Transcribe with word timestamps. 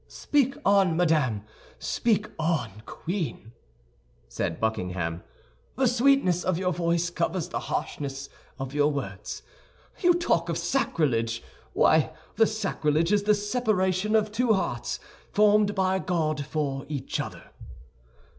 "Speak 0.07 0.55
on, 0.65 0.97
madame, 0.97 1.43
speak 1.77 2.27
on, 2.39 2.81
Queen," 2.87 3.51
said 4.27 4.59
Buckingham; 4.59 5.21
"the 5.77 5.85
sweetness 5.85 6.43
of 6.43 6.57
your 6.57 6.73
voice 6.73 7.11
covers 7.11 7.49
the 7.49 7.59
harshness 7.69 8.27
of 8.57 8.73
your 8.73 8.91
words. 8.91 9.43
You 9.99 10.15
talk 10.15 10.49
of 10.49 10.57
sacrilege! 10.57 11.43
Why, 11.73 12.11
the 12.37 12.47
sacrilege 12.47 13.11
is 13.13 13.21
the 13.25 13.35
separation 13.35 14.15
of 14.15 14.31
two 14.31 14.53
hearts 14.53 14.99
formed 15.33 15.75
by 15.75 15.99
God 15.99 16.47
for 16.47 16.83
each 16.89 17.19
other." 17.19 17.51